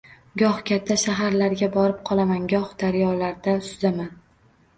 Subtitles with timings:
[0.41, 4.11] Goh katta shaharlarga borib qolaman, goh daryolarda suzaman.